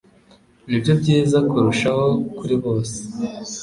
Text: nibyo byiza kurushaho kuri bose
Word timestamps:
nibyo 0.69 0.93
byiza 1.01 1.37
kurushaho 1.49 2.05
kuri 2.37 2.55
bose 2.63 2.97